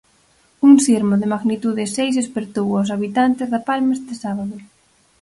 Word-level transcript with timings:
Un 0.67 0.73
sismo 0.85 1.13
de 1.21 1.27
magnitude 1.33 1.83
seis 1.95 2.15
espertou 2.23 2.67
os 2.81 2.91
habitantes 2.93 3.47
da 3.53 3.61
Palma 3.67 3.91
este 3.97 4.13
sábado. 4.23 4.55